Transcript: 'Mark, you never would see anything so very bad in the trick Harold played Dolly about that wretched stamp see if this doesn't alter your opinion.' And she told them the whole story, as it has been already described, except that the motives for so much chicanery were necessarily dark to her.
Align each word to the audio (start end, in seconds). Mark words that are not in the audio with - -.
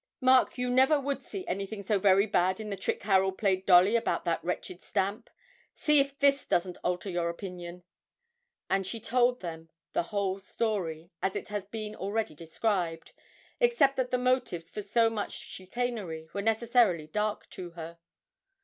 'Mark, 0.19 0.57
you 0.57 0.71
never 0.71 0.99
would 0.99 1.21
see 1.21 1.45
anything 1.45 1.83
so 1.83 1.99
very 1.99 2.25
bad 2.25 2.59
in 2.59 2.71
the 2.71 2.75
trick 2.75 3.03
Harold 3.03 3.37
played 3.37 3.67
Dolly 3.67 3.95
about 3.95 4.25
that 4.25 4.43
wretched 4.43 4.81
stamp 4.81 5.29
see 5.75 5.99
if 5.99 6.17
this 6.17 6.43
doesn't 6.47 6.79
alter 6.83 7.07
your 7.07 7.29
opinion.' 7.29 7.83
And 8.67 8.87
she 8.87 8.99
told 8.99 9.41
them 9.41 9.69
the 9.93 10.01
whole 10.09 10.39
story, 10.39 11.11
as 11.21 11.35
it 11.35 11.49
has 11.49 11.67
been 11.67 11.95
already 11.95 12.33
described, 12.33 13.11
except 13.59 13.95
that 13.97 14.09
the 14.09 14.17
motives 14.17 14.71
for 14.71 14.81
so 14.81 15.07
much 15.07 15.33
chicanery 15.37 16.27
were 16.33 16.41
necessarily 16.41 17.05
dark 17.05 17.47
to 17.51 17.69
her. 17.77 17.99